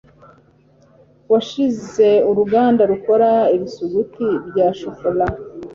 washinze 1.31 2.07
uruganda 2.29 2.81
rukora 2.91 3.29
ibisuguti 3.55 4.27
bya 4.47 4.67
chocolat 4.79 5.35